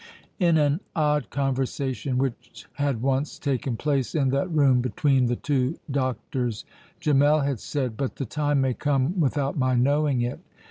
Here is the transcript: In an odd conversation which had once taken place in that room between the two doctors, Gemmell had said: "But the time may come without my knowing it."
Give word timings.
In 0.39 0.57
an 0.57 0.79
odd 0.95 1.29
conversation 1.29 2.17
which 2.17 2.65
had 2.73 3.03
once 3.03 3.37
taken 3.37 3.77
place 3.77 4.15
in 4.15 4.29
that 4.29 4.49
room 4.49 4.81
between 4.81 5.27
the 5.27 5.35
two 5.35 5.77
doctors, 5.91 6.65
Gemmell 6.99 7.41
had 7.41 7.59
said: 7.59 7.97
"But 7.97 8.15
the 8.15 8.25
time 8.25 8.61
may 8.61 8.73
come 8.73 9.19
without 9.19 9.59
my 9.59 9.75
knowing 9.75 10.23
it." 10.23 10.39